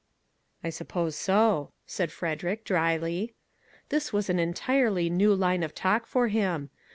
[0.63, 3.35] "I suppose so," said Frederick, dryly.
[3.89, 6.71] This was an entirely new line of talk for him.